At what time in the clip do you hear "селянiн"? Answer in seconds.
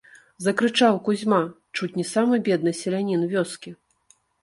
2.81-3.31